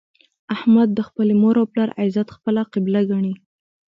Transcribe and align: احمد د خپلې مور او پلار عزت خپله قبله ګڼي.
احمد 0.55 0.89
د 0.93 0.99
خپلې 1.07 1.33
مور 1.41 1.55
او 1.61 1.65
پلار 1.73 1.89
عزت 2.01 2.27
خپله 2.35 2.61
قبله 2.73 3.01
ګڼي. 3.11 3.33